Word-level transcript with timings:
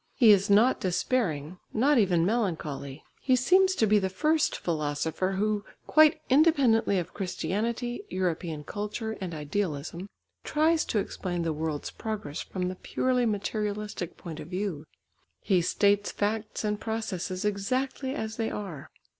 He 0.15 0.31
is 0.31 0.49
not 0.49 0.79
despairing, 0.79 1.59
not 1.75 1.99
even 1.99 2.25
melancholy. 2.25 3.03
He 3.19 3.35
seems 3.35 3.75
to 3.75 3.85
be 3.85 3.99
the 3.99 4.09
first 4.09 4.57
philosopher 4.57 5.33
who, 5.33 5.63
quite 5.85 6.19
independently 6.27 6.97
of 6.97 7.13
Christianity, 7.13 8.03
European 8.09 8.63
culture 8.63 9.11
and 9.21 9.35
idealism, 9.35 10.09
tries 10.43 10.85
to 10.85 10.97
explain 10.97 11.43
the 11.43 11.53
world's 11.53 11.91
progress 11.91 12.41
from 12.41 12.67
the 12.67 12.75
purely 12.75 13.27
materialistic 13.27 14.17
point 14.17 14.39
of 14.39 14.47
view. 14.47 14.85
He 15.39 15.61
states 15.61 16.11
facts 16.11 16.63
and 16.63 16.81
processes 16.81 17.45
exactly 17.45 18.15
as 18.15 18.37
they 18.37 18.49
are. 18.49 18.89